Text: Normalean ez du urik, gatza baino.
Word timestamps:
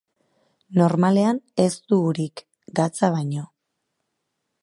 Normalean 0.79 1.41
ez 1.65 1.69
du 1.93 1.99
urik, 2.13 2.43
gatza 2.81 3.13
baino. 3.19 3.47